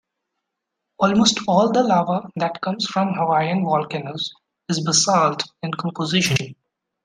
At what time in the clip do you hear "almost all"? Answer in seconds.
0.97-1.71